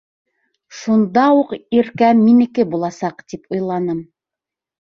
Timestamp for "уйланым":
3.59-4.05